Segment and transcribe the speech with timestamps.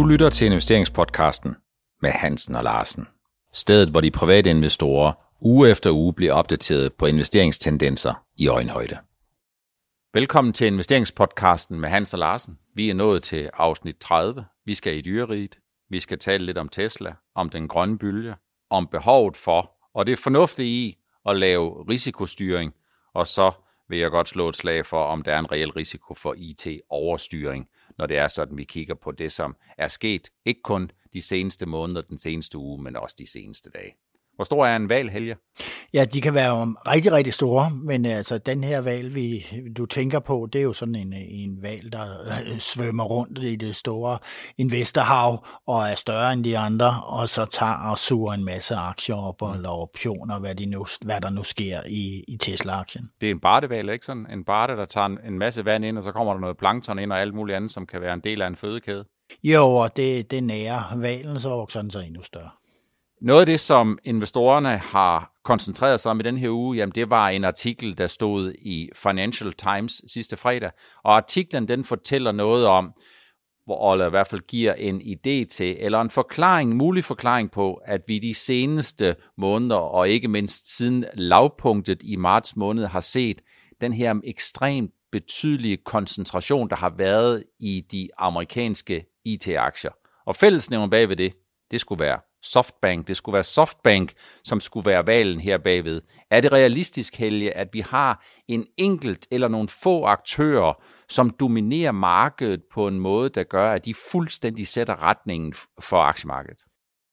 [0.00, 1.56] Du lytter til investeringspodcasten
[2.02, 3.08] med Hansen og Larsen.
[3.52, 8.98] Stedet, hvor de private investorer uge efter uge bliver opdateret på investeringstendenser i øjenhøjde.
[10.14, 12.58] Velkommen til investeringspodcasten med Hans og Larsen.
[12.74, 14.44] Vi er nået til afsnit 30.
[14.66, 15.58] Vi skal i dyreriget.
[15.90, 18.34] Vi skal tale lidt om Tesla, om den grønne bølge,
[18.70, 20.98] om behovet for, og det er fornuftigt i
[21.28, 22.72] at lave risikostyring,
[23.14, 23.52] og så
[23.88, 27.68] vil jeg godt slå et slag for, om der er en reel risiko for IT-overstyring,
[27.98, 31.66] når det er sådan, vi kigger på det, som er sket, ikke kun de seneste
[31.66, 33.94] måneder, den seneste uge, men også de seneste dage.
[34.40, 35.36] Hvor stor er en val, Helge?
[35.92, 40.18] Ja, de kan være rigtig, rigtig store, men altså den her val, vi, du tænker
[40.18, 42.20] på, det er jo sådan en, en val, der
[42.52, 44.18] øh, svømmer rundt i det store
[44.58, 49.16] investorhav og er større end de andre, og så tager og suger en masse aktier
[49.16, 53.10] op og eller optioner, hvad, de nu, hvad der nu sker i, i Tesla-aktien.
[53.20, 54.26] Det er en barteval, ikke sådan?
[54.30, 56.98] En barte, der tager en, en masse vand ind, og så kommer der noget plankton
[56.98, 59.04] ind og alt muligt andet, som kan være en del af en fødekæde.
[59.42, 62.50] Jo, og det, det nære valen, så vokser den så endnu større.
[63.22, 67.10] Noget af det, som investorerne har koncentreret sig om i den her uge, jamen det
[67.10, 70.70] var en artikel, der stod i Financial Times sidste fredag.
[71.04, 72.92] Og artiklen den fortæller noget om,
[73.64, 77.74] hvor eller i hvert fald giver en idé til, eller en forklaring, mulig forklaring på,
[77.74, 83.40] at vi de seneste måneder, og ikke mindst siden lavpunktet i marts måned, har set
[83.80, 89.92] den her ekstremt betydelige koncentration, der har været i de amerikanske IT-aktier.
[90.26, 91.32] Og fællesnævnen bag ved det,
[91.70, 93.08] det skulle være Softbank.
[93.08, 94.12] Det skulle være Softbank,
[94.44, 96.02] som skulle være valen her bagved.
[96.30, 101.92] Er det realistisk, Helge, at vi har en enkelt eller nogle få aktører, som dominerer
[101.92, 106.64] markedet på en måde, der gør, at de fuldstændig sætter retningen for aktiemarkedet?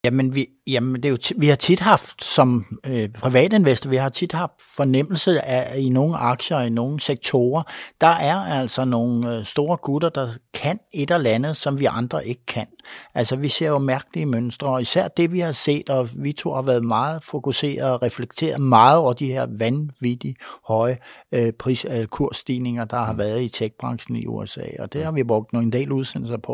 [0.04, 4.10] Jamen, vi, jamen det er jo vi har tit haft, som øh, privatinvestor, vi har
[4.10, 7.64] tit haft fornemmelse af, i nogle aktier, i nogle sektorer,
[8.02, 12.28] der er altså nogle øh, store gutter, der kan et eller andet, som vi andre
[12.28, 12.68] ikke kan.
[13.14, 16.54] Altså, vi ser jo mærkelige mønstre, og især det, vi har set, og vi to
[16.54, 20.38] har været meget fokuseret og reflekteret meget over de her vanvittigt
[20.68, 20.98] høje
[21.32, 25.24] øh, pris, øh, kursstigninger, der har været i techbranchen i USA, og det har vi
[25.24, 26.54] brugt nogle del udsendelser på.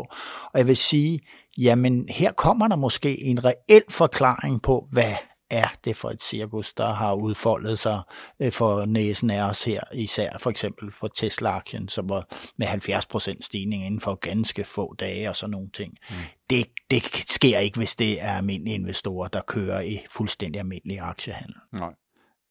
[0.52, 1.20] Og jeg vil sige,
[1.58, 5.14] jamen her kommer der måske en reel forklaring på, hvad
[5.50, 8.02] er det for et cirkus, der har udfoldet sig
[8.40, 12.26] øh, for næsen af os her, især for eksempel for Tesla-aktien, som var
[12.58, 15.94] med 70% stigning inden for ganske få dage og sådan nogle ting.
[16.10, 16.16] Mm.
[16.50, 21.56] Det, det sker ikke, hvis det er almindelige investorer, der kører i fuldstændig almindelig aktiehandel.
[21.72, 21.92] Nej.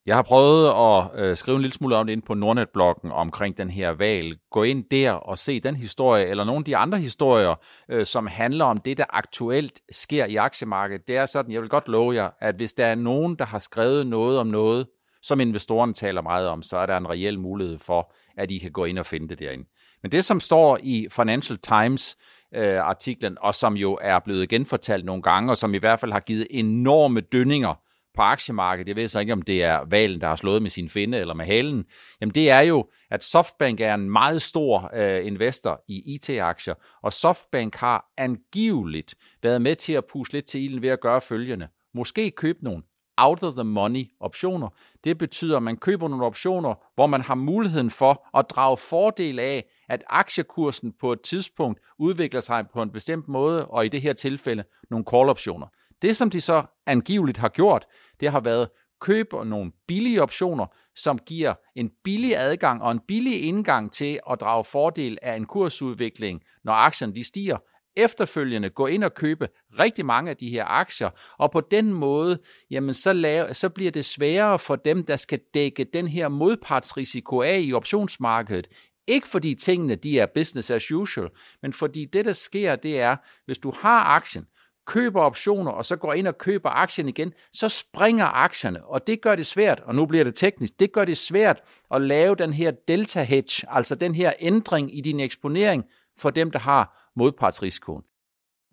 [0.06, 3.58] Jeg har prøvet at øh, skrive en lille smule om det ind på Nordnet-bloggen omkring
[3.58, 4.38] den her valg.
[4.52, 7.56] Gå ind der og se den historie, eller nogle af de andre historier,
[7.90, 11.08] øh, som handler om det, der aktuelt sker i aktiemarkedet.
[11.08, 13.60] Det er sådan, jeg vil godt love jer, at hvis der er nogen, der har
[13.60, 14.88] skrevet noget om noget,
[15.22, 18.72] som investorerne taler meget om, så er der en reel mulighed for, at I kan
[18.72, 19.66] gå ind og finde det derinde.
[20.02, 22.18] Men det, som står i Financial Times
[22.56, 26.12] øh, artiklen, og som jo er blevet genfortalt nogle gange, og som i hvert fald
[26.12, 27.83] har givet enorme dønninger
[28.16, 30.90] på aktiemarkedet, jeg ved så ikke, om det er valen, der har slået med sin
[30.90, 31.86] finde eller med halen,
[32.22, 36.74] jamen det er jo, at Softbank er en meget stor øh, investor i IT-aktier,
[37.04, 41.22] og Softbank har angiveligt været med til at puste lidt til ilden ved at gøre
[41.22, 41.68] følgende.
[41.94, 42.84] Måske købe nogle
[43.18, 44.70] out of the money optioner.
[45.04, 49.40] Det betyder, at man køber nogle optioner, hvor man har muligheden for at drage fordel
[49.40, 54.02] af, at aktiekursen på et tidspunkt udvikler sig på en bestemt måde, og i det
[54.02, 55.68] her tilfælde nogle call-optioner.
[56.04, 57.86] Det, som de så angiveligt har gjort,
[58.20, 58.70] det har været
[59.02, 60.66] købe nogle billige optioner,
[60.96, 65.46] som giver en billig adgang og en billig indgang til at drage fordel af en
[65.46, 67.58] kursudvikling, når aktierne de stiger.
[67.98, 69.48] Efterfølgende gå ind og købe
[69.80, 71.10] rigtig mange af de her aktier,
[71.40, 72.40] og på den måde,
[72.72, 77.42] jamen så, lave, så bliver det sværere for dem, der skal dække den her modpartsrisiko
[77.42, 78.68] af i optionsmarkedet.
[79.08, 81.30] Ikke fordi tingene de er business as usual,
[81.62, 83.16] men fordi det, der sker, det er,
[83.46, 84.46] hvis du har aktien,
[84.86, 89.22] køber optioner, og så går ind og køber aktien igen, så springer aktierne, og det
[89.22, 91.62] gør det svært, og nu bliver det teknisk, det gør det svært
[91.92, 95.84] at lave den her delta hedge, altså den her ændring i din eksponering
[96.20, 98.04] for dem, der har modpartsrisikoen.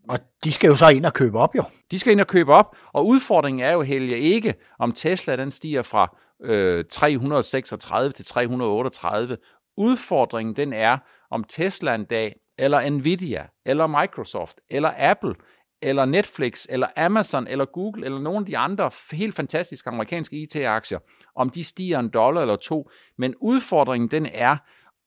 [0.09, 1.63] Og de skal jo så ind og købe op, jo.
[1.91, 5.51] De skal ind og købe op, og udfordringen er jo Helge ikke, om Tesla den
[5.51, 9.37] stiger fra øh, 336 til 338.
[9.77, 10.99] Udfordringen den er,
[11.31, 15.35] om Tesla en dag, eller Nvidia, eller Microsoft, eller Apple,
[15.83, 20.99] eller Netflix, eller Amazon, eller Google, eller nogle af de andre helt fantastiske amerikanske IT-aktier,
[21.37, 22.91] om de stiger en dollar eller to.
[23.19, 24.57] Men udfordringen den er,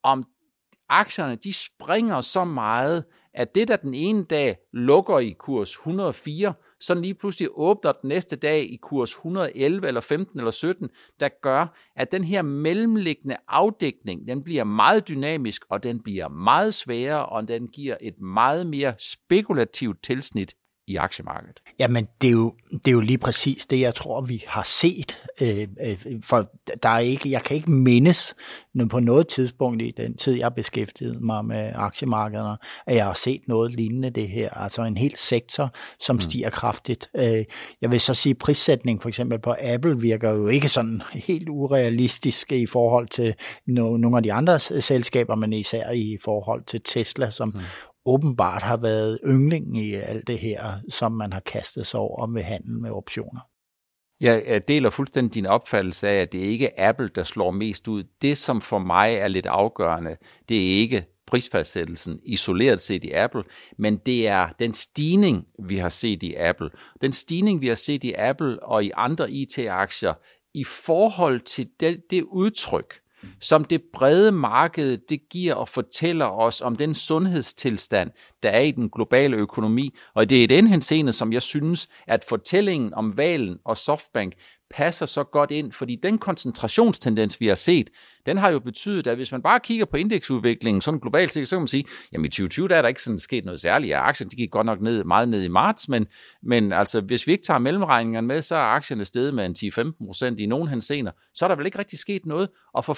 [0.04, 0.26] om
[0.90, 3.04] aktierne de springer så meget,
[3.34, 8.08] at det, der den ene dag lukker i kurs 104, så lige pludselig åbner den
[8.08, 10.90] næste dag i kurs 111 eller 15 eller 17,
[11.20, 16.74] der gør, at den her mellemliggende afdækning, den bliver meget dynamisk, og den bliver meget
[16.74, 20.54] sværere, og den giver et meget mere spekulativt tilsnit
[20.88, 21.62] i aktiemarkedet.
[21.80, 25.24] Jamen, det er, jo, det er jo lige præcis det, jeg tror, vi har set.
[25.42, 26.50] Øh, øh, for
[26.84, 28.36] der er ikke, jeg kan ikke mindes
[28.90, 32.58] på noget tidspunkt i den tid, jeg beskæftigede mig med aktiemarkederne,
[32.88, 34.50] at jeg har set noget lignende det her.
[34.50, 36.20] Altså en hel sektor, som mm.
[36.20, 37.10] stiger kraftigt.
[37.18, 37.46] Øh,
[37.82, 42.52] jeg vil så sige, prissætning for eksempel på Apple virker jo ikke sådan helt urealistisk
[42.52, 43.36] i forhold til
[43.68, 47.62] nogle af de andre selskaber, men især i forhold til Tesla, som mm
[48.06, 52.44] åbenbart har været ynglingen i alt det her, som man har kastet sig over med
[52.44, 53.42] handel med optioner.
[54.22, 58.04] Jeg deler fuldstændig din opfattelse af, at det ikke er Apple, der slår mest ud.
[58.22, 60.18] Det, som for mig er lidt afgørende,
[60.50, 63.44] det er ikke prisfastsættelsen isoleret set i Apple,
[63.78, 66.70] men det er den stigning, vi har set i Apple.
[67.02, 70.14] Den stigning, vi har set i Apple og i andre IT-aktier
[70.54, 73.00] i forhold til det, det udtryk,
[73.42, 78.12] som det brede marked det giver og fortæller os om den sundhedstilstand,
[78.44, 79.96] der er i den globale økonomi.
[80.14, 84.34] Og det er i den henseende, som jeg synes, at fortællingen om Valen og Softbank
[84.70, 87.90] passer så godt ind, fordi den koncentrationstendens, vi har set,
[88.26, 91.56] den har jo betydet, at hvis man bare kigger på indeksudviklingen sådan globalt set, så
[91.56, 91.84] kan man sige,
[92.14, 93.90] jamen i 2020 der er der ikke sådan sket noget særligt.
[93.90, 96.08] Ja, aktierne de gik godt nok ned, meget ned i marts, men,
[96.44, 99.56] men altså, hvis vi ikke tager mellemregningerne med, så er aktierne steget med en
[100.00, 102.50] 10-15 procent i nogen hensener, så er der vel ikke rigtig sket noget.
[102.74, 102.94] Og for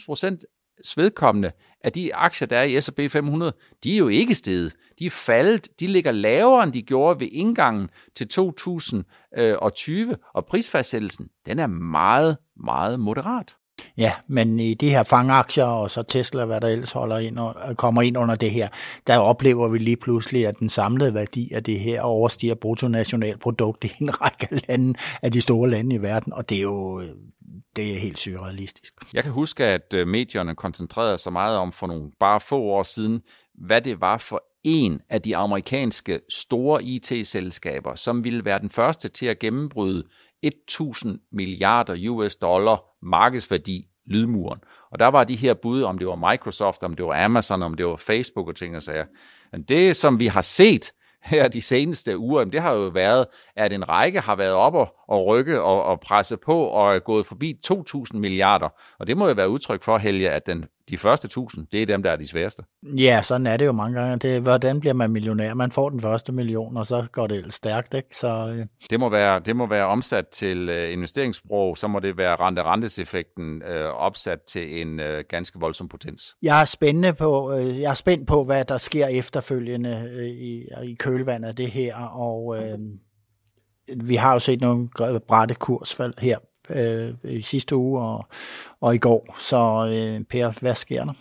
[0.00, 0.44] 80-90 procent
[0.96, 1.50] vedkommende
[1.84, 3.52] at de aktier, der er i S&P 500,
[3.84, 4.72] de er jo ikke steget.
[4.98, 5.68] De er faldet.
[5.80, 12.36] De ligger lavere, end de gjorde ved indgangen til 2020, og prisfastsættelsen, den er meget,
[12.56, 13.56] meget moderat.
[13.96, 17.56] Ja, men i de her fangaktier, og så Tesla, hvad der ellers holder ind og
[17.68, 18.68] øh, kommer ind under det her,
[19.06, 23.92] der oplever vi lige pludselig, at den samlede værdi af det her overstiger bruttonationalprodukt i
[24.00, 27.08] en række lande af de store lande i verden, og det er jo øh,
[27.76, 28.94] det er helt surrealistisk.
[29.12, 32.82] Jeg kan huske, at øh, medierne koncentrerede sig meget om for nogle bare få år
[32.82, 33.22] siden,
[33.54, 39.08] hvad det var for en af de amerikanske store IT-selskaber, som ville være den første
[39.08, 40.04] til at gennembryde
[40.42, 44.60] 1000 milliarder US dollar markedsværdi lydmuren.
[44.90, 47.74] Og der var de her bud, om det var Microsoft, om det var Amazon, om
[47.74, 49.04] det var Facebook og ting og sager.
[49.52, 50.92] Men det, som vi har set,
[51.22, 53.26] her de seneste uger, det har jo været,
[53.56, 56.98] at en række har været op og, og rykke og, og presse på og er
[56.98, 58.68] gået forbi 2.000 milliarder.
[58.98, 61.86] Og det må jo være udtryk for, Helge, at den, de første 1.000, det er
[61.86, 62.62] dem, der er de sværeste.
[62.96, 64.16] Ja, sådan er det jo mange gange.
[64.16, 65.54] Det, hvordan bliver man millionær?
[65.54, 67.94] Man får den første million, og så går det stærkt.
[67.94, 68.16] Ikke?
[68.16, 68.64] Så, ja.
[68.90, 73.62] det, må være, det må være omsat til uh, investeringssprog, så må det være rente-rentes-effekten
[73.62, 76.22] uh, opsat til en uh, ganske voldsom potens.
[76.42, 80.68] Jeg er, spændende på, uh, jeg er spændt på, hvad der sker efterfølgende uh, i,
[80.84, 82.80] i kølvandet af det her, og uh,
[84.08, 84.88] vi har jo set nogle
[85.28, 86.38] brætte kursfald her
[86.70, 88.26] øh, i sidste uge og,
[88.80, 89.36] og i går.
[89.38, 89.56] Så
[89.92, 91.12] øh, Per, hvad sker der?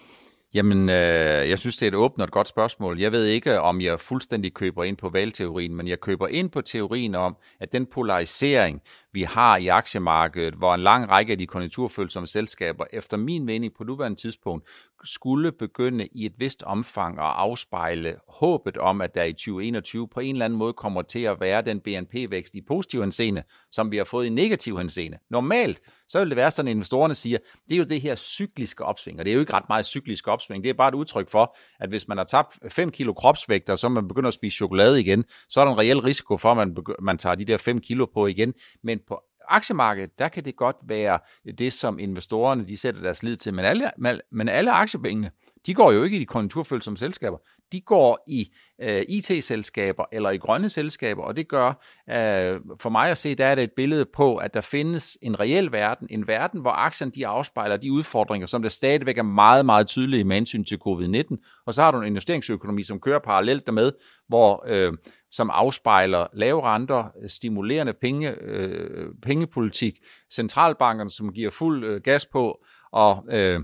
[0.54, 3.00] Jamen, øh, jeg synes, det er et åbent og et godt spørgsmål.
[3.00, 6.62] Jeg ved ikke, om jeg fuldstændig køber ind på valgteorien, men jeg køber ind på
[6.62, 8.82] teorien om, at den polarisering,
[9.13, 13.74] vi har i aktiemarkedet, hvor en lang række af de konjunkturfølsomme selskaber, efter min mening
[13.78, 14.68] på nuværende tidspunkt,
[15.04, 20.19] skulle begynde i et vist omfang at afspejle håbet om, at der i 2021 på
[20.19, 23.98] en eller anden måde kommer til at være den BNP-vækst i positiv henseende, som vi
[23.98, 25.18] har fået i negativ henseende.
[25.30, 27.38] Normalt, så vil det være sådan, at investorerne siger,
[27.69, 30.28] det er jo det her cykliske opsving, og det er jo ikke ret meget cyklisk
[30.28, 33.69] opsving, det er bare et udtryk for, at hvis man har tabt 5 kilo kropsvægt,
[33.69, 36.52] og så man begynder at spise chokolade igen, så er der en reel risiko for,
[36.52, 40.46] at man, man tager de der 5 kilo på igen, men på aktiemarkedet, der kan
[40.46, 41.20] det godt være
[41.58, 43.54] det, som investorerne de sætter deres lid til.
[43.54, 43.92] Men alle,
[44.31, 45.31] men alle aktiepengene,
[45.65, 47.37] de går jo ikke i de konjunkturfølsomme selskaber.
[47.71, 48.51] De går i
[48.81, 51.68] øh, IT-selskaber eller i grønne selskaber, og det gør
[52.09, 55.39] øh, for mig at se, der er det et billede på, at der findes en
[55.39, 59.65] reel verden, en verden, hvor aktierne de afspejler de udfordringer, som der stadigvæk er meget,
[59.65, 63.65] meget tydelige med hensyn til covid-19, og så har du en investeringsøkonomi, som kører parallelt
[63.65, 63.91] dermed,
[64.27, 64.94] hvor øh,
[65.31, 69.99] som afspejler lave renter, stimulerende penge, øh, pengepolitik,
[70.33, 73.59] centralbankerne, som giver fuld øh, gas på, og øh,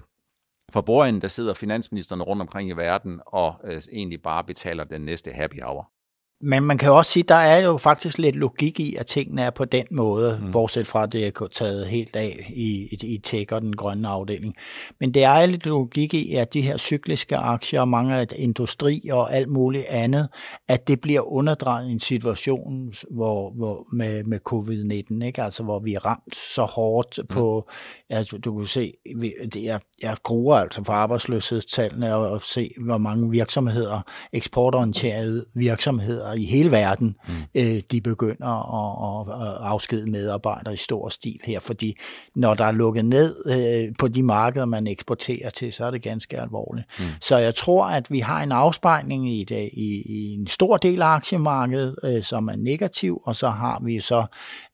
[0.74, 5.02] for bordenden, der sidder finansministerne rundt omkring i verden og øh, egentlig bare betaler den
[5.02, 5.92] næste happy hour.
[6.42, 9.42] Men man kan også sige, at der er jo faktisk lidt logik i, at tingene
[9.42, 10.52] er på den måde, mm.
[10.52, 14.08] bortset fra at det er taget helt af i, i, i tech og den grønne
[14.08, 14.56] afdeling.
[15.00, 19.10] Men det er lidt logik i, at de her cykliske aktier og mange af industri
[19.12, 20.30] og alt muligt andet,
[20.68, 25.44] at det bliver underdrejet i en situation hvor, hvor med, med covid-19, ikke?
[25.44, 27.28] altså hvor vi er ramt så hårdt mm.
[27.28, 27.70] på,
[28.10, 28.94] altså du kan se,
[29.54, 34.02] det er, jeg gruer altså for arbejdsløshedstallene og, og se, hvor mange virksomheder,
[34.34, 37.34] eksportorienterede virksomheder, virksomheder i hele verden, mm.
[37.56, 41.98] øh, de begynder at, at, afskede medarbejdere i stor stil her, fordi
[42.36, 46.02] når der er lukket ned øh, på de markeder, man eksporterer til, så er det
[46.02, 46.88] ganske alvorligt.
[47.00, 47.06] Mm.
[47.22, 51.02] Så jeg tror, at vi har en afspejling i, det, i, i en stor del
[51.02, 54.26] af aktiemarkedet, øh, som er negativ, og så har vi så,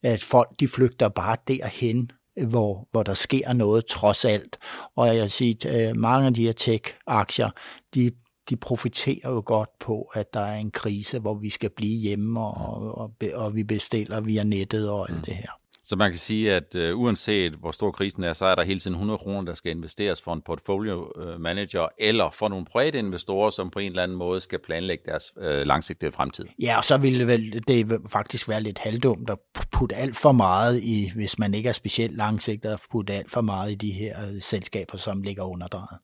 [0.04, 2.12] at folk de flygter bare derhen,
[2.48, 4.58] hvor, hvor der sker noget trods alt.
[4.96, 7.50] Og jeg vil sige, at mange af de her tech-aktier,
[7.96, 8.12] de
[8.50, 12.40] de profiterer jo godt på, at der er en krise, hvor vi skal blive hjemme,
[12.40, 15.26] og, og, og vi bestiller via nettet og alt mm.
[15.26, 15.50] det her.
[15.86, 18.80] Så man kan sige, at uh, uanset hvor stor krisen er, så er der hele
[18.80, 23.00] tiden 100 kroner, der skal investeres for en portfolio øh, manager, eller for nogle private
[23.00, 26.46] investorer, som på en eller anden måde skal planlægge deres uh, langsigtede fremtid.
[26.62, 29.38] Ja, og så ville det, vel, det faktisk være lidt halvdumt at
[29.72, 33.42] putte alt for meget i, hvis man ikke er specielt langsigtet, at putte alt for
[33.42, 36.00] meget i de her selskaber, som ligger underdrejet.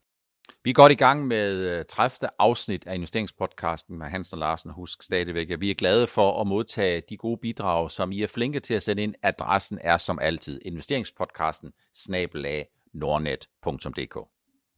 [0.64, 2.18] Vi er godt i gang med 30.
[2.24, 4.72] Øh, afsnit af investeringspodcasten med Hans og Larsen.
[4.72, 8.28] Husk stadigvæk, at vi er glade for at modtage de gode bidrag, som I er
[8.28, 9.16] flinke til at sende ind.
[9.24, 14.18] Adressen er som altid investeringspodcasten snabelag nordnet.dk.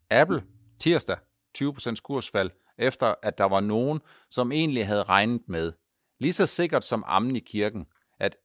[0.09, 0.43] Apple
[0.79, 1.17] tirsdag
[1.57, 5.71] 20% kursfald, efter at der var nogen, som egentlig havde regnet med,
[6.19, 7.85] lige så sikkert som ammen i kirken,
[8.19, 8.35] at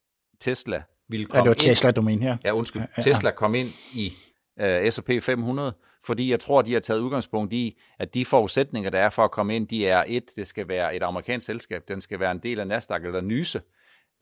[0.41, 2.37] Tesla ville komme ja, det var Tesla, du mener her.
[2.45, 2.83] Ja, undskyld.
[2.83, 3.03] Ja, ja.
[3.03, 4.13] Tesla kom ind i
[4.61, 5.73] uh, S&P 500,
[6.07, 9.31] fordi jeg tror, de har taget udgangspunkt i, at de forudsætninger, der er for at
[9.31, 12.39] komme ind, de er et, det skal være et amerikansk selskab, den skal være en
[12.39, 13.63] del af Nasdaq eller Nyse,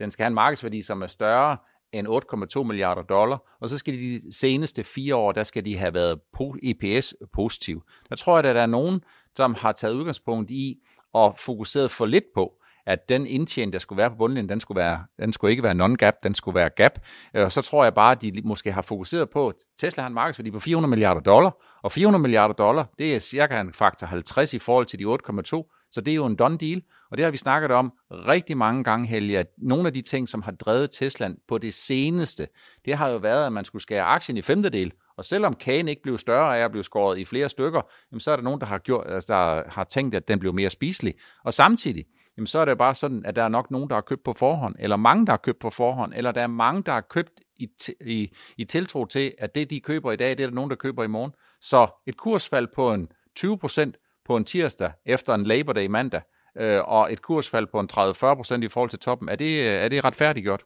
[0.01, 1.57] den skal have en markedsværdi, som er større
[1.93, 2.09] end
[2.57, 5.95] 8,2 milliarder dollar, og så skal de de seneste fire år, der skal de have
[5.95, 6.21] været
[6.63, 7.83] EPS positiv.
[8.09, 9.01] Der tror jeg, at der er nogen,
[9.37, 10.79] som har taget udgangspunkt i
[11.13, 12.53] og fokuseret for lidt på,
[12.87, 15.75] at den indtjening, der skulle være på bundlinjen, den skulle, være, den skulle ikke være
[15.75, 16.99] non-gap, den skulle være gap.
[17.37, 20.09] Øh, og så tror jeg bare, at de måske har fokuseret på, at Tesla har
[20.09, 24.07] en markedsværdi på 400 milliarder dollar, og 400 milliarder dollar, det er cirka en faktor
[24.07, 27.25] 50 i forhold til de 8,2, så det er jo en done deal, og det
[27.25, 30.53] har vi snakket om rigtig mange gange, Helge, at nogle af de ting, som har
[30.53, 32.49] drevet Tesla på det seneste,
[32.85, 36.03] det har jo været, at man skulle skære aktien i femtedel, og selvom kagen ikke
[36.03, 38.67] blev større af at blive skåret i flere stykker, jamen så er der nogen, der
[38.67, 41.15] har, gjort, altså, der har tænkt, at den blev mere spiselig.
[41.45, 42.05] Og samtidig,
[42.37, 44.33] jamen så er det bare sådan, at der er nok nogen, der har købt på
[44.33, 47.41] forhånd, eller mange, der har købt på forhånd, eller der er mange, der har købt
[47.57, 47.69] i,
[48.01, 50.77] i, i tiltro til, at det, de køber i dag, det er der nogen, der
[50.77, 51.33] køber i morgen.
[51.61, 53.93] Så et kursfald på en 20%
[54.27, 56.23] på en tirsdag efter en Labor Day mandag,
[56.59, 60.05] øh, og et kursfald på en 30-40% i forhold til toppen, er det, er det
[60.05, 60.65] retfærdiggjort?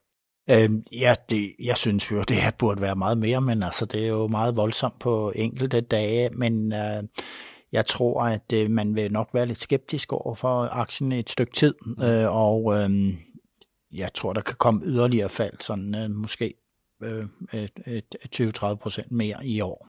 [0.51, 4.05] Øhm, ja, det, jeg synes jo, det her burde være meget mere, men altså, det
[4.05, 7.03] er jo meget voldsomt på enkelte dage, men øh,
[7.73, 11.53] jeg tror, at øh, man vil nok være lidt skeptisk over for aktien et stykke
[11.53, 12.03] tid, mm.
[12.03, 13.15] øh, og øh,
[13.93, 16.55] jeg tror, der kan komme yderligere fald, sådan øh, måske
[17.03, 17.25] øh,
[18.37, 19.89] 20-30 procent mere i år.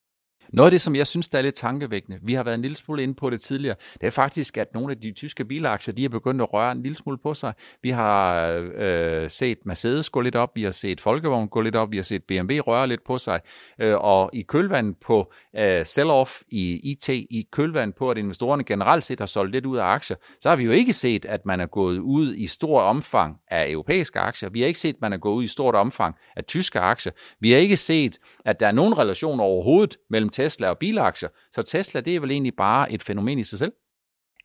[0.53, 2.77] Noget af det, som jeg synes, der er lidt tankevækkende, vi har været en lille
[2.77, 6.06] smule inde på det tidligere, det er faktisk, at nogle af de tyske bilaktier, de
[6.06, 7.53] er begyndt at røre en lille smule på sig.
[7.82, 11.91] Vi har øh, set Mercedes gå lidt op, vi har set Folkevogn gå lidt op,
[11.91, 13.39] vi har set BMW røre lidt på sig,
[13.79, 19.06] øh, og i kølvand på øh, sell-off i IT, i kølvand på, at investorerne generelt
[19.06, 21.60] set har solgt lidt ud af aktier, så har vi jo ikke set, at man
[21.60, 24.50] er gået ud i stor omfang af europæiske aktier.
[24.50, 27.13] Vi har ikke set, at man er gået ud i stort omfang af tyske aktier.
[27.39, 31.29] Vi har ikke set, at der er nogen relation overhovedet mellem Tesla og bilaktier.
[31.51, 33.72] Så Tesla, det er vel egentlig bare et fænomen i sig selv?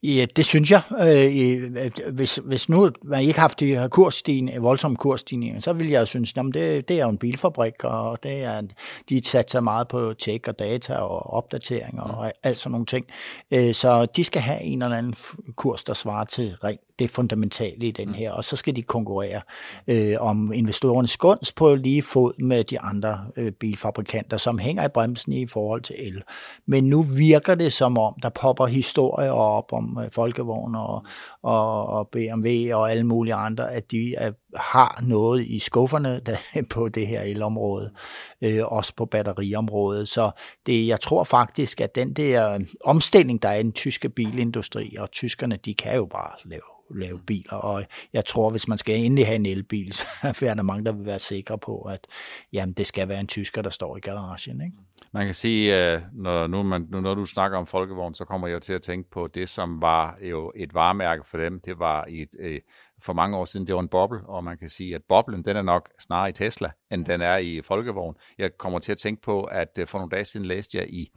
[0.03, 0.81] Ja, det synes jeg.
[1.01, 5.89] Øh, hvis, hvis nu man ikke har haft de her kursstigninger, voldsomme kursstigninger, så vil
[5.89, 8.61] jeg synes, at det, det er jo en bilfabrik, og det er,
[9.09, 13.05] de satser meget på tjek og data og opdateringer og alt sådan nogle ting.
[13.51, 15.15] Øh, så de skal have en eller anden
[15.55, 19.41] kurs, der svarer til rent det fundamentale i den her, og så skal de konkurrere
[19.87, 24.89] øh, om investorernes gunst på lige fod med de andre øh, bilfabrikanter, som hænger i
[24.89, 26.23] bremsen i forhold til el.
[26.65, 31.05] Men nu virker det som om, der popper historier op om øh, Folkevogn og,
[31.43, 36.63] og, og BMW og alle mulige andre, at de er, har noget i skufferne der,
[36.69, 37.91] på det her elområde,
[38.41, 40.07] øh, også på batteriområdet.
[40.09, 40.31] Så
[40.65, 45.11] det, jeg tror faktisk, at den der omstilling, der er i den tyske bilindustri, og
[45.11, 49.25] tyskerne, de kan jo bare lave lave biler, og jeg tror, hvis man skal endelig
[49.25, 50.05] have en elbil, så
[50.41, 52.07] er der mange, der vil være sikre på, at
[52.53, 54.61] jamen, det skal være en tysker, der står i garagen.
[54.61, 54.77] Ikke?
[55.11, 58.61] Man kan sige, øh, når, nu man, når du snakker om folkevogn, så kommer jeg
[58.61, 61.59] til at tænke på det, som var jo et varemærke for dem.
[61.59, 62.61] Det var et, øh,
[63.05, 65.57] for mange år siden, det var en boble, og man kan sige, at boblen, den
[65.57, 68.15] er nok snarere i Tesla, end den er i folkevogn.
[68.37, 71.11] Jeg kommer til at tænke på, at for nogle dage siden læste jeg i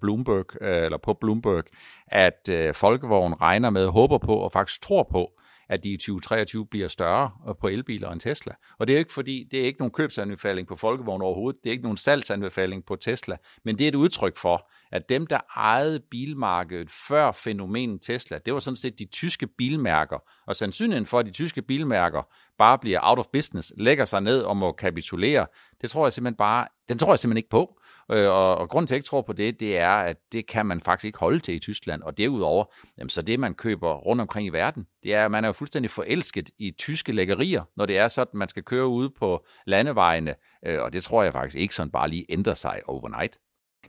[0.00, 1.64] Bloomberg, eller på Bloomberg,
[2.06, 5.30] at folkevogn regner med, håber på og faktisk tror på,
[5.72, 8.52] at de i 2023 bliver større øh, på elbiler end Tesla.
[8.78, 11.72] Og det er ikke fordi, det er ikke nogen købsanbefaling på folkevogn overhovedet, det er
[11.72, 16.00] ikke nogen salgsanbefaling på Tesla, men det er et udtryk for, at dem, der ejede
[16.10, 20.18] bilmarkedet før fænomenet Tesla, det var sådan set de tyske bilmærker.
[20.46, 22.22] Og sandsynligheden for, at de tyske bilmærker
[22.62, 25.46] bare bliver out of business, lægger sig ned og må kapitulere,
[25.80, 27.78] det tror jeg simpelthen bare, den tror jeg simpelthen ikke på.
[28.12, 30.46] Øh, og, og grunden til, at jeg ikke tror på det, det er, at det
[30.46, 32.02] kan man faktisk ikke holde til i Tyskland.
[32.02, 32.64] Og derudover,
[32.98, 35.52] jamen, så det, man køber rundt omkring i verden, det er, at man er jo
[35.52, 40.34] fuldstændig forelsket i tyske lækkerier, når det er sådan, man skal køre ude på landevejene.
[40.66, 43.38] Øh, og det tror jeg faktisk ikke sådan bare lige ændrer sig overnight.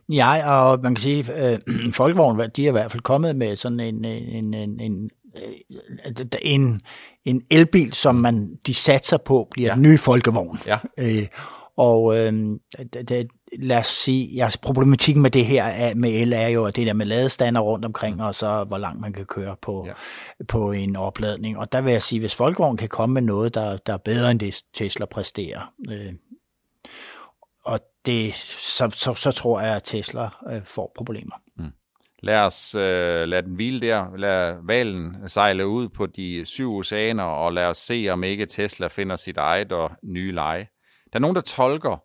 [0.08, 3.56] Ja, og man kan sige, at øh, Folkevogn, de er i hvert fald kommet med
[3.56, 6.80] sådan en, en, en, en øh, en,
[7.24, 9.74] en elbil, som man de satser på, bliver ja.
[9.74, 10.58] den nye folkevogn.
[10.66, 10.78] Ja.
[10.98, 11.26] Øh,
[11.76, 12.32] og øh,
[13.08, 16.86] det, lad os sige, ja, problematikken med det her med el er jo, at det
[16.86, 19.92] der med ladestander rundt omkring, og så hvor langt man kan køre på, ja.
[20.48, 21.58] på en opladning.
[21.58, 24.30] Og der vil jeg sige, hvis Folkevogn kan komme med noget, der, der er bedre
[24.30, 26.12] end det Tesla præsterer, øh,
[27.64, 31.34] og det, så, så, så tror jeg, at Tesla øh, får problemer.
[32.24, 34.16] Lad os øh, lade den hvile der.
[34.16, 38.86] Lad valen sejle ud på de syv oceaner, og lad os se, om ikke Tesla
[38.86, 40.68] finder sit eget og nye leje.
[41.12, 42.04] Der er nogen, der tolker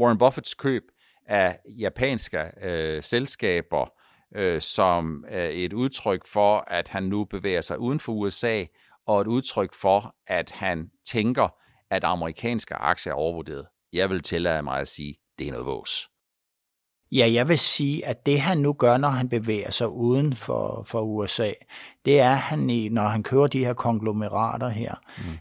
[0.00, 0.82] Warren Buffetts køb
[1.26, 3.92] af japanske øh, selskaber
[4.36, 8.64] øh, som øh, et udtryk for, at han nu bevæger sig uden for USA,
[9.06, 11.48] og et udtryk for, at han tænker,
[11.90, 13.66] at amerikanske aktier er overvurderet.
[13.92, 16.09] Jeg vil tillade mig at sige, det er noget vås.
[17.12, 20.82] Ja, jeg vil sige, at det han nu gør, når han bevæger sig uden for,
[20.86, 21.52] for USA,
[22.04, 22.58] det er, at han,
[22.90, 25.38] når han kører de her konglomerater her, mm.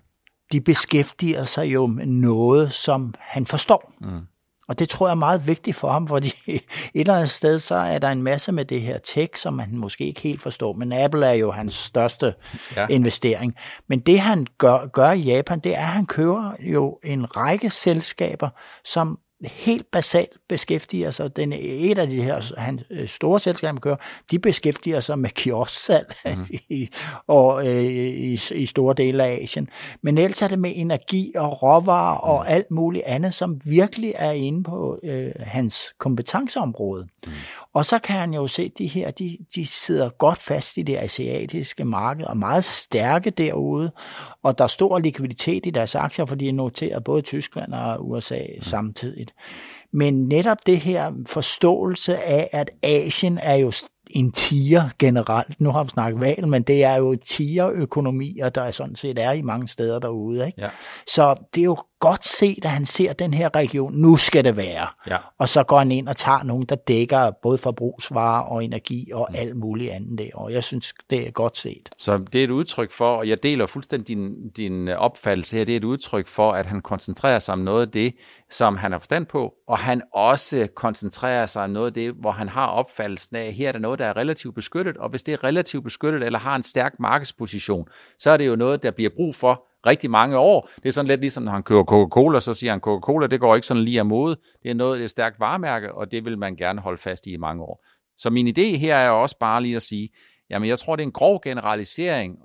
[0.52, 3.94] de beskæftiger sig jo med noget, som han forstår.
[4.02, 4.20] Mm.
[4.68, 6.62] Og det tror jeg er meget vigtigt for ham, fordi et
[6.94, 10.06] eller andet sted, så er der en masse med det her tech, som man måske
[10.06, 12.34] ikke helt forstår, men Apple er jo hans største
[12.76, 12.88] ja.
[12.88, 13.56] investering.
[13.88, 17.70] Men det han gør, gør i Japan, det er, at han kører jo en række
[17.70, 18.50] selskaber,
[18.86, 23.96] som helt basalt beskæftiger sig, den, et af de her han, øh, store selskaber, kører,
[24.32, 26.46] de beskæftiger sig med kiosksalg mm.
[26.70, 26.90] i,
[27.28, 29.70] og, øh, i, i store dele af Asien.
[30.04, 32.30] Men ellers er det med energi og råvarer mm.
[32.30, 37.08] og alt muligt andet, som virkelig er inde på øh, hans kompetenceområde.
[37.26, 37.32] Mm.
[37.74, 40.82] Og så kan han jo se, at de her, de, de sidder godt fast i
[40.82, 43.92] det asiatiske marked, og meget stærke derude,
[44.44, 48.10] og der er stor likviditet i deres aktier, fordi de er noteret både Tyskland og
[48.10, 48.62] USA mm.
[48.62, 49.28] samtidig.
[49.94, 53.72] Men netop det her forståelse af, at Asien er jo
[54.10, 55.62] en tiger generelt.
[55.62, 59.42] Nu har vi snakket valg, men det er jo tigerøkonomier, der sådan set er i
[59.42, 60.48] mange steder derude.
[60.48, 60.62] Ikke?
[60.62, 60.70] Ja.
[61.08, 64.58] Så det er jo godt set, at han ser den her region, nu skal det
[64.58, 64.88] være.
[65.08, 65.18] Ja.
[65.38, 69.28] Og så går han ind og tager nogen, der dækker både forbrugsvarer og energi og
[69.30, 69.36] mm.
[69.38, 70.30] alt muligt andet der.
[70.34, 71.90] Og jeg synes, det er godt set.
[71.98, 75.74] Så det er et udtryk for, og jeg deler fuldstændig din, din opfattelse her, det
[75.74, 78.14] er et udtryk for, at han koncentrerer sig om noget af det,
[78.50, 82.32] som han har forstand på, og han også koncentrerer sig om noget af det, hvor
[82.32, 85.34] han har opfattelsen af, her er der noget, der er relativt beskyttet, og hvis det
[85.34, 87.88] er relativt beskyttet eller har en stærk markedsposition,
[88.20, 90.70] så er det jo noget, der bliver brug for rigtig mange år.
[90.76, 93.56] Det er sådan lidt ligesom, når han kører Coca-Cola, så siger han, Coca-Cola, det går
[93.56, 94.36] ikke sådan lige af mode.
[94.64, 97.28] Det er noget, det er et stærkt varemærke, og det vil man gerne holde fast
[97.28, 97.86] i i mange år.
[98.18, 100.10] Så min idé her er også bare lige at sige,
[100.50, 102.38] jamen jeg tror, det er en grov generalisering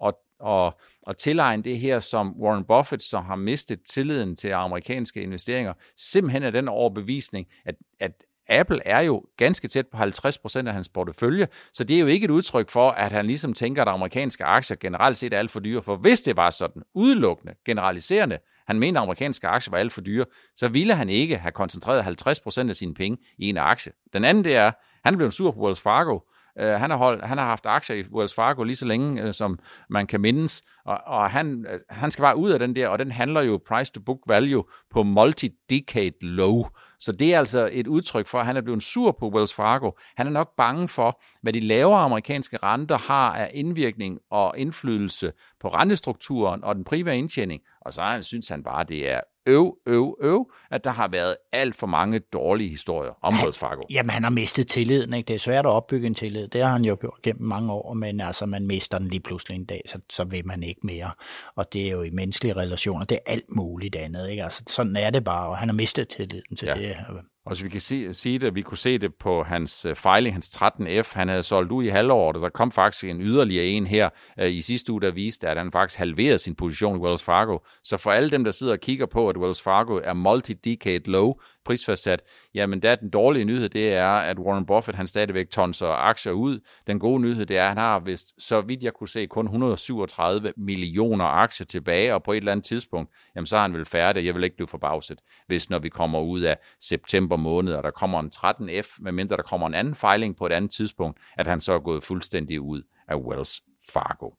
[0.00, 5.22] og, og, og tilegne det her, som Warren Buffett, som har mistet tilliden til amerikanske
[5.22, 8.12] investeringer, simpelthen er den overbevisning, at, at
[8.50, 12.24] Apple er jo ganske tæt på 50% af hans portefølje, så det er jo ikke
[12.24, 15.60] et udtryk for, at han ligesom tænker, at amerikanske aktier generelt set er alt for
[15.60, 19.92] dyre, for hvis det var sådan udelukkende, generaliserende, han mener, at amerikanske aktier var alt
[19.92, 20.24] for dyre,
[20.56, 23.92] så ville han ikke have koncentreret 50% af sine penge i en aktie.
[24.12, 24.70] Den anden det er,
[25.04, 26.18] han blev sur på Wells Fargo,
[26.58, 29.34] Øh, han, har holdt, han har haft aktier i Wells Fargo lige så længe, øh,
[29.34, 29.58] som
[29.90, 32.98] man kan mindes, og, og han, øh, han skal bare ud af den der, og
[32.98, 36.64] den handler jo price to book value på multi-decade low.
[36.98, 39.90] Så det er altså et udtryk for, at han er blevet sur på Wells Fargo.
[40.16, 45.32] Han er nok bange for, hvad de lavere amerikanske renter har af indvirkning og indflydelse
[45.60, 47.62] på rentestrukturen og den primære indtjening.
[47.80, 51.36] Og så han, synes han bare, det er øv, øv, øv, at der har været
[51.52, 53.82] alt for mange dårlige historier om Wells Fargo.
[53.90, 55.14] Jamen, han har mistet tilliden.
[55.14, 55.28] Ikke?
[55.28, 56.48] Det er svært at opbygge en tillid.
[56.48, 59.54] Det har han jo gjort gennem mange år, men altså, man mister den lige pludselig
[59.54, 61.10] en dag, så, så vil man ikke mere.
[61.56, 64.30] Og det er jo i menneskelige relationer, det er alt muligt andet.
[64.30, 64.44] Ikke?
[64.44, 66.74] Altså, sådan er det bare, og han har mistet tilliden til ja.
[66.74, 66.96] det.
[67.46, 70.34] Og så vi kan sige, sige det, vi kunne se det på hans øh, fejling,
[70.34, 73.86] hans 13F, han havde solgt ud i halvåret, og der kom faktisk en yderligere en
[73.86, 74.08] her
[74.40, 77.58] øh, i sidste uge, der viste, at han faktisk halverede sin position i Wells Fargo.
[77.84, 81.34] Så for alle dem, der sidder og kigger på, at Wells Fargo er multi-decade low
[81.64, 82.22] prisfastsat,
[82.54, 86.32] jamen der er den dårlige nyhed, det er, at Warren Buffett han stadigvæk tonser aktier
[86.32, 86.60] ud.
[86.86, 89.44] Den gode nyhed, det er, at han har vist, så vidt jeg kunne se, kun
[89.44, 93.86] 137 millioner aktier tilbage, og på et eller andet tidspunkt, jamen så er han vel
[93.86, 94.26] færdig.
[94.26, 97.90] Jeg vil ikke blive forbavset, hvis når vi kommer ud af september måned, og der
[97.90, 101.60] kommer en 13F, medmindre der kommer en anden fejling på et andet tidspunkt, at han
[101.60, 103.60] så er gået fuldstændig ud af Wells
[103.92, 104.30] Fargo.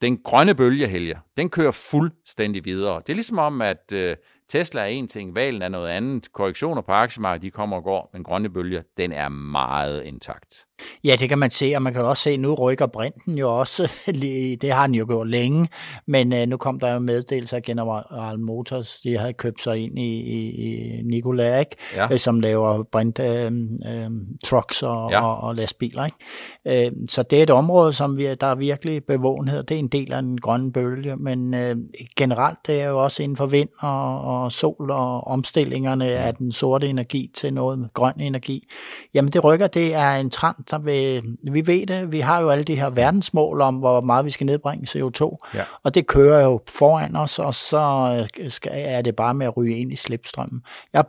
[0.00, 2.98] Den grønne bølge, Helge, den kører fuldstændig videre.
[2.98, 4.16] Det er ligesom om, at øh,
[4.50, 6.32] Tesla er en ting, valen er noget andet.
[6.32, 10.66] Korrektioner på aktiemarkedet, de kommer og går, men grønne bølge, den er meget intakt.
[11.04, 13.92] Ja, det kan man se, og man kan også se, nu rykker Brinten jo også.
[14.62, 15.68] Det har den jo gjort længe,
[16.06, 19.00] men uh, nu kom der jo meddelelse af General Motors.
[19.04, 20.50] De havde købt sig ind i, i,
[20.98, 21.76] i Nikola, ikke?
[21.96, 22.12] Ja.
[22.12, 24.12] Øh, som laver Brint uh, uh,
[24.44, 25.26] trucks og, ja.
[25.26, 26.04] og, og lastbiler.
[26.04, 26.88] Ikke?
[26.90, 29.62] Uh, så det er et område, som vi, der er virkelig bevågenhed.
[29.62, 31.76] Det er en del af den grønne bølge, men uh,
[32.16, 36.52] generelt det er jo også inden for vind og, og sol og omstillingerne af den
[36.52, 38.68] sorte energi til noget grøn energi.
[39.14, 41.22] Jamen det rykker, det er en trend, der vil,
[41.52, 44.46] vi ved det, vi har jo alle de her verdensmål om, hvor meget vi skal
[44.46, 45.64] nedbringe CO2, ja.
[45.82, 49.56] og det kører jo foran os, og så øh, skal, er det bare med at
[49.56, 50.62] ryge ind i slipstrømmen.
[50.92, 51.06] Jeg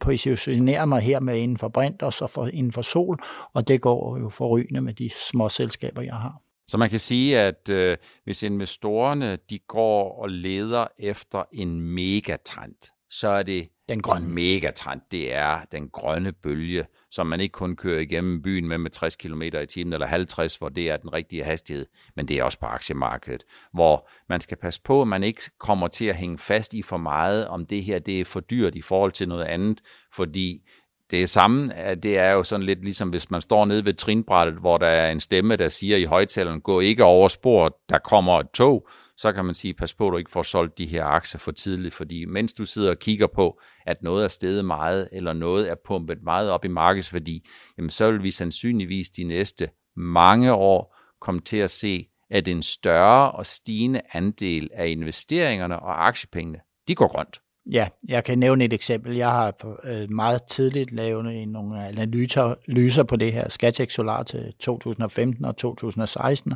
[0.00, 3.18] positionerer mig her med inden for brint og så for, inden for sol,
[3.54, 6.47] og det går jo forrygende med de små selskaber, jeg har.
[6.68, 12.90] Så man kan sige, at øh, hvis investorerne de går og leder efter en megatrend,
[13.10, 14.28] så er det den grønne.
[14.28, 18.90] megatrend, det er den grønne bølge, som man ikke kun kører igennem byen med med
[18.90, 22.44] 60 km i timen eller 50, hvor det er den rigtige hastighed, men det er
[22.44, 26.38] også på aktiemarkedet, hvor man skal passe på, at man ikke kommer til at hænge
[26.38, 29.44] fast i for meget, om det her det er for dyrt i forhold til noget
[29.44, 29.80] andet,
[30.14, 30.62] fordi
[31.10, 34.60] det er samme, det er jo sådan lidt ligesom hvis man står nede ved trinbrættet,
[34.60, 38.40] hvor der er en stemme, der siger i højtaleren, gå ikke over sporet, der kommer
[38.40, 41.04] et tog, så kan man sige, pas på, at du ikke får solgt de her
[41.04, 45.08] aktier for tidligt, fordi mens du sidder og kigger på, at noget er steget meget,
[45.12, 47.46] eller noget er pumpet meget op i markedsværdi,
[47.78, 52.62] jamen så vil vi sandsynligvis de næste mange år komme til at se, at en
[52.62, 57.40] større og stigende andel af investeringerne og aktiepengene, de går grønt.
[57.72, 59.16] Ja, jeg kan nævne et eksempel.
[59.16, 59.54] Jeg har
[59.84, 66.52] øh, meget tidligt lavet nogle analyser på det her Skatex Solar til 2015 og 2016,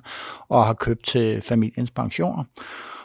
[0.49, 2.45] og har købt til familiens pensioner.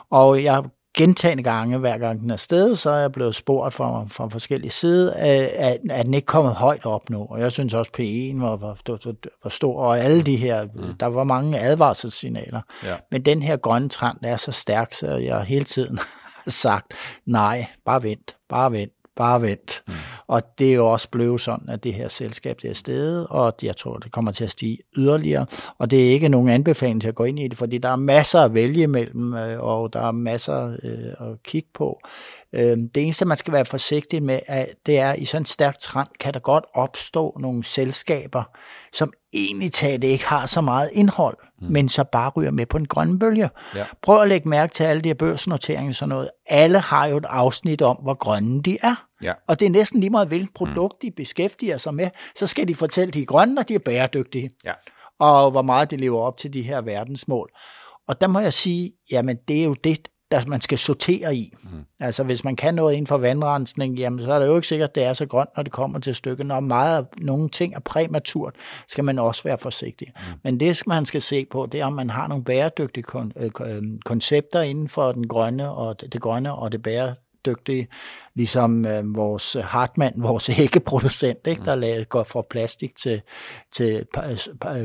[0.10, 0.64] Og jeg
[0.98, 4.72] gentagende gange, hver gang den er sted, så er jeg blevet spurgt fra, fra forskellige
[4.72, 7.28] sider, at, at den ikke kommet højt op nu.
[7.30, 10.66] Og jeg synes også, at P1 var, var, var, var stor, og alle de her,
[10.66, 10.98] mm.
[11.00, 12.62] der var mange advarselssignaler.
[12.84, 12.96] Ja.
[13.12, 16.00] Men den her grønne trend er så stærk, så jeg hele tiden
[16.48, 16.94] sagt,
[17.26, 19.84] nej, bare vent, bare vent, bare vent.
[19.88, 19.94] Mm.
[20.28, 23.54] Og det er jo også blevet sådan, at det her selskab det er stedet, og
[23.64, 25.46] jeg tror, det kommer til at stige yderligere.
[25.78, 27.96] Og det er ikke nogen anbefaling til at gå ind i det, fordi der er
[27.96, 32.00] masser at vælge imellem, øh, og der er masser øh, at kigge på.
[32.54, 34.40] Øh, det eneste, man skal være forsigtig med,
[34.86, 38.44] det er, at i sådan en stærk trend kan der godt opstå nogle selskaber,
[38.94, 41.68] som egentlig taget ikke har så meget indhold, mm.
[41.72, 43.50] men så bare ryger med på en grønne bølge.
[43.76, 43.86] Ja.
[44.02, 46.30] Prøv at lægge mærke til alle de her børsnoteringer og sådan noget.
[46.46, 49.06] Alle har jo et afsnit om, hvor grønne de er.
[49.22, 49.34] Ja.
[49.48, 51.00] Og det er næsten lige meget, hvilket produkt mm.
[51.02, 52.10] de beskæftiger sig med.
[52.36, 54.50] Så skal de fortælle, at de er grønne, og de er bæredygtige.
[54.66, 54.74] Ja.
[55.20, 57.50] Og hvor meget de lever op til de her verdensmål.
[58.08, 61.54] Og der må jeg sige, jamen det er jo det, der man skal sortere i.
[61.64, 61.70] Mm.
[62.00, 64.90] Altså hvis man kan noget inden for vandrensning, jamen så er det jo ikke sikkert,
[64.90, 66.46] at det er så grønt, når det kommer til stykket.
[66.46, 68.56] Når meget nogle ting er præmaturt,
[68.88, 70.08] skal man også være forsigtig.
[70.16, 70.40] Mm.
[70.44, 73.82] Men det, man skal se på, det er, om man har nogle bæredygtige kon- øh,
[74.06, 77.88] koncepter inden for den grønne og det, det grønne og det bæredygtige,
[78.36, 81.82] ligesom øh, vores Hartmann, vores hækkeproducent, ikke, der mm.
[81.82, 83.22] laver, går fra plastik til,
[83.72, 84.06] til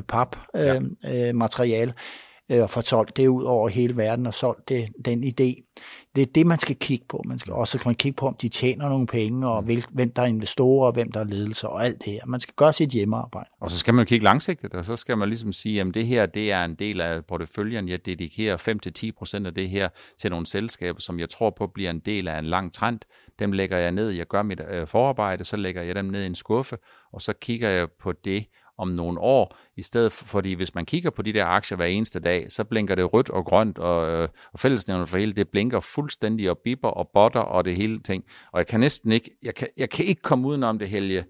[0.09, 1.28] pap øh, ja.
[1.28, 5.25] øh, materiale øh, og få solgt det ud over hele verden og solgt det, den
[5.25, 5.73] idé.
[6.17, 7.23] Det er det, man skal kigge på.
[7.27, 9.83] Man skal også man kigge på, om de tjener nogle penge, og mm.
[9.93, 12.21] hvem der er investorer, og hvem der er ledelse, og alt det her.
[12.27, 13.49] Man skal gøre sit hjemmearbejde.
[13.61, 16.27] Og så skal man kigge langsigtet, og så skal man ligesom sige, at det her
[16.27, 17.88] det er en del af porteføljen.
[17.88, 18.57] Jeg dedikerer
[19.43, 19.88] 5-10% af det her
[20.19, 23.01] til nogle selskaber, som jeg tror på bliver en del af en lang trend.
[23.38, 26.27] Dem lægger jeg ned, jeg gør mit øh, forarbejde, så lægger jeg dem ned i
[26.27, 26.77] en skuffe,
[27.12, 28.47] og så kigger jeg på det,
[28.83, 31.87] om nogle år, i stedet for, fordi hvis man kigger på de der aktier hver
[31.87, 35.49] eneste dag, så blinker det rødt og grønt, og, øh, og fællesnævnet for hele, det
[35.49, 38.25] blinker fuldstændig og bipper og botter og det hele ting.
[38.53, 41.25] Og jeg kan næsten ikke, jeg kan, jeg kan ikke komme udenom det helge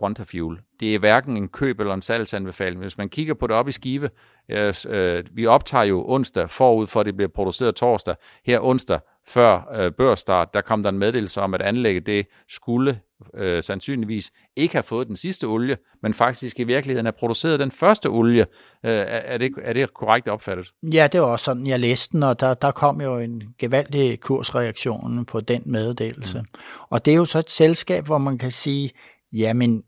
[0.00, 0.60] Quantafuel.
[0.80, 2.80] Det er hverken en køb eller en salgsanbefaling.
[2.80, 4.10] Hvis man kigger på det op i skive,
[4.50, 8.14] øh, øh, vi optager jo onsdag forud for, at det bliver produceret torsdag.
[8.44, 13.00] Her onsdag før øh, børsstart, der kom der en meddelelse om, at anlægget det skulle
[13.34, 17.70] øh, sandsynligvis ikke have fået den sidste olie, men faktisk i virkeligheden har produceret den
[17.70, 18.46] første olie.
[18.84, 20.72] Øh, er, det, er det korrekt opfattet?
[20.82, 24.20] Ja, det var også sådan, jeg læste den, og der, der kom jo en gevaldig
[24.20, 26.38] kursreaktion på den meddelelse.
[26.38, 26.46] Mm.
[26.90, 28.90] Og det er jo så et selskab, hvor man kan sige,
[29.32, 29.84] jamen,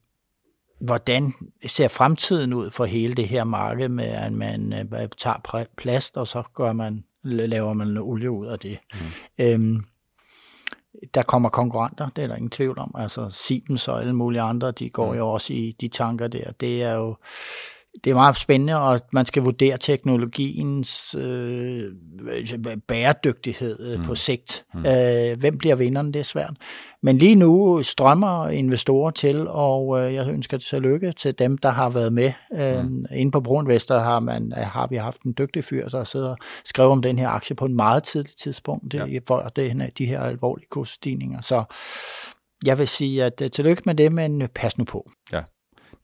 [0.80, 1.32] hvordan
[1.66, 6.28] ser fremtiden ud for hele det her marked med, at man øh, tager plast, og
[6.28, 8.78] så gør man, laver man olie ud af det.
[8.94, 9.44] Mm.
[9.44, 9.84] Øhm,
[11.14, 12.94] der kommer konkurrenter, det er der ingen tvivl om.
[12.98, 15.18] Altså Siemens og alle mulige andre, de går mm.
[15.18, 16.52] jo også i de tanker der.
[16.52, 17.16] Det er jo
[18.04, 21.82] det er meget spændende, og man skal vurdere teknologiens øh,
[22.88, 24.04] bæredygtighed øh, mm.
[24.04, 24.64] på sigt.
[24.74, 24.86] Mm.
[24.86, 26.54] Øh, hvem bliver vinderen, det er svært.
[27.02, 31.68] Men lige nu strømmer investorer til, og øh, jeg ønsker til lykke til dem, der
[31.68, 32.32] har været med.
[32.54, 33.04] Øh, mm.
[33.14, 36.90] Inde på Brunvester har, man, har vi haft en dygtig fyr, der sidder og skriver
[36.90, 39.18] om den her aktie på en meget tidlig tidspunkt, ja.
[39.26, 41.40] for det, de her alvorlige kursstigninger.
[41.40, 41.64] Så
[42.64, 45.10] jeg vil sige, at øh, tillykke med det, men pas nu på.
[45.32, 45.42] Ja.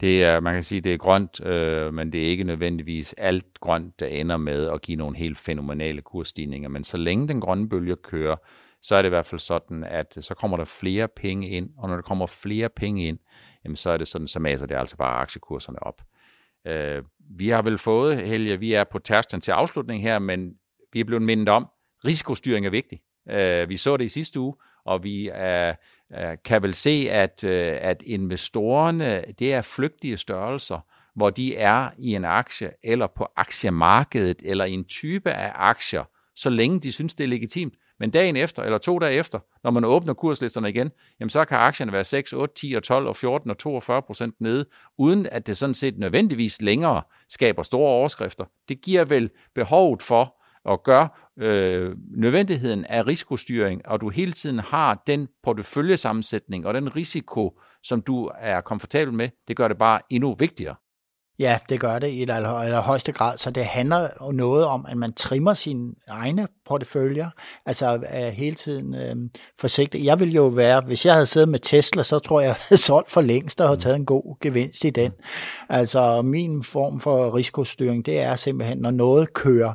[0.01, 3.61] Det er, man kan sige, det er grønt, øh, men det er ikke nødvendigvis alt
[3.61, 6.69] grønt, der ender med at give nogle helt fænomenale kursstigninger.
[6.69, 8.37] Men så længe den grønne bølge kører,
[8.83, 11.89] så er det i hvert fald sådan, at så kommer der flere penge ind, og
[11.89, 13.19] når der kommer flere penge ind,
[13.65, 16.03] jamen så er det sådan, så maser det altså bare aktiekurserne op.
[16.67, 20.55] Øh, vi har vel fået, Helge, vi er på tærsten til afslutning her, men
[20.93, 21.69] vi er blevet mindet om,
[22.05, 23.01] risikostyring er vigtig.
[23.31, 25.75] Øh, vi så det i sidste uge, og vi er, er,
[26.17, 31.91] Øh, kan vel se, at, øh, at investorerne, det er flygtige størrelser, hvor de er
[31.99, 36.05] i en aktie, eller på aktiemarkedet, eller i en type af aktier,
[36.37, 37.75] så længe de synes, det er legitimt.
[38.01, 40.91] Men dagen efter, eller to dage efter, når man åbner kurslisterne igen,
[41.21, 44.35] jamen så kan aktierne være 6, 8, 10 og 12 og 14 og 42 procent
[44.41, 44.65] nede,
[44.99, 48.45] uden at det sådan set nødvendigvis længere skaber store overskrifter.
[48.69, 50.38] Det giver vel behovet for
[50.69, 56.97] og gør øh, nødvendigheden af risikostyring, og du hele tiden har den porteføljesammensætning og den
[56.97, 60.75] risiko, som du er komfortabel med, det gør det bare endnu vigtigere.
[61.39, 65.13] Ja, det gør det i allerhøjeste højeste grad, så det handler noget om, at man
[65.13, 67.31] trimmer sine egne porteføljer,
[67.67, 69.17] altså er hele tiden øh,
[69.61, 70.05] forsigtig.
[70.05, 72.83] Jeg vil jo være, hvis jeg havde siddet med Tesla, så tror jeg, jeg havde
[72.83, 75.13] solgt for længst og havde taget en god gevinst i den.
[75.69, 79.73] Altså min form for risikostyring, det er simpelthen, når noget kører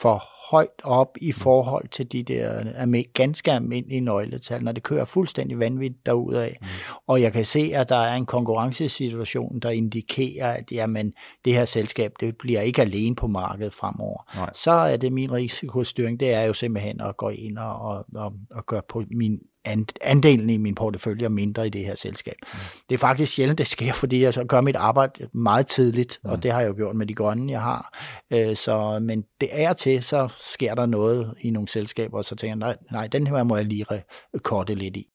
[0.00, 5.58] for højt op i forhold til de der ganske almindelige nøgletal, når det kører fuldstændig
[5.58, 6.50] vanvittigt derudad.
[6.60, 6.66] Mm.
[7.06, 11.12] Og jeg kan se, at der er en konkurrencesituation, der indikerer, at jamen,
[11.44, 14.36] det her selskab det bliver ikke alene på markedet fremover.
[14.36, 14.50] Nej.
[14.54, 18.32] Så er det min risikostyring, det er jo simpelthen at gå ind og, og, og,
[18.50, 19.38] og gøre på min
[20.00, 22.34] andelen i min portefølje er mindre i det her selskab.
[22.42, 22.58] Mm.
[22.88, 26.30] Det er faktisk sjældent, det sker, fordi jeg så gør mit arbejde meget tidligt, mm.
[26.30, 27.98] og det har jeg jo gjort med de grønne, jeg har.
[28.32, 32.36] Øh, så, men det er til, så sker der noget i nogle selskaber, og så
[32.36, 33.86] tænker jeg, nej, nej den her må jeg lige
[34.42, 35.06] korte lidt i.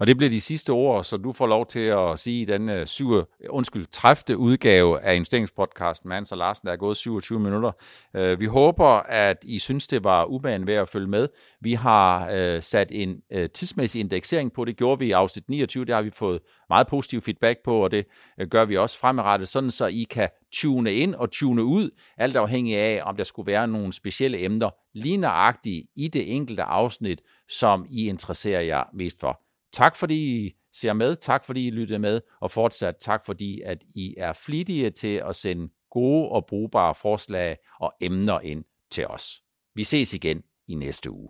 [0.00, 2.68] Og det bliver de sidste ord, så du får lov til at sige i den
[2.68, 3.06] uh, syv,
[3.48, 4.38] undskyld, 30.
[4.38, 7.72] udgave af investeringspodcasten med Hans og Larsen, der er gået 27 minutter.
[8.16, 11.28] Øh, vi håber, at I synes, det var ubanen ved at følge med.
[11.60, 13.16] Vi har øh, sat en
[13.54, 17.22] tidsmæssig indeksering på, det gjorde vi i afsnit 29, det har vi fået meget positiv
[17.22, 18.06] feedback på, og det
[18.50, 22.76] gør vi også fremadrettet, sådan så I kan tune ind og tune ud, alt afhængig
[22.76, 27.86] af, om der skulle være nogle specielle emner, lige nøjagtigt i det enkelte afsnit, som
[27.90, 29.49] I interesserer jer mest for.
[29.72, 33.78] Tak fordi I ser med, tak fordi I lyttede med, og fortsat tak fordi, at
[33.94, 39.42] I er flittige til at sende gode og brugbare forslag og emner ind til os.
[39.74, 41.28] Vi ses igen i næste uge.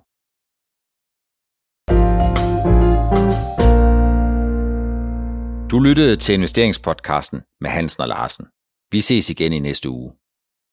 [5.71, 8.47] Du lyttede til investeringspodcasten med Hansen og Larsen.
[8.93, 10.20] Vi ses igen i næste uge.